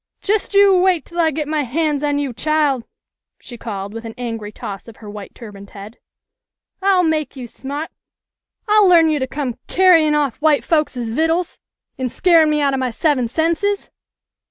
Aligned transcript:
"Just 0.23 0.55
you 0.55 0.75
wait 0.79 1.05
till 1.05 1.19
I 1.19 1.29
get 1.29 1.47
my 1.47 1.61
hands 1.61 2.01
on 2.01 2.17
you, 2.17 2.33
chile," 2.33 2.81
she 3.39 3.55
called 3.55 3.93
with 3.93 4.03
an 4.03 4.15
angry 4.17 4.51
toss 4.51 4.87
of 4.87 4.95
her 4.95 5.07
white 5.07 5.35
turbaned 5.35 5.69
head." 5.69 5.99
I'll 6.81 7.03
make 7.03 7.35
you 7.35 7.45
sma't! 7.45 7.91
I'll 8.67 8.87
learn 8.87 9.11
you 9.11 9.19
to 9.19 9.27
come 9.27 9.59
carry 9.67 10.07
in' 10.07 10.15
off 10.15 10.37
white 10.41 10.63
folkses 10.63 11.11
vittles 11.11 11.59
an' 11.99 12.09
scarin' 12.09 12.49
me 12.49 12.61
out 12.61 12.73
of 12.73 12.79
my 12.79 12.89
seven 12.89 13.27
senses 13.27 13.91